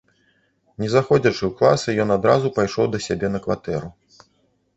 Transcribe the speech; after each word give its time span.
Не 0.83 0.87
заходзячы 0.93 1.39
ў 1.47 1.51
класы, 1.59 1.89
ён 2.07 2.15
адразу 2.17 2.51
пайшоў 2.57 2.85
да 2.95 3.03
сябе 3.11 3.27
на 3.37 3.45
кватэру. 3.45 3.87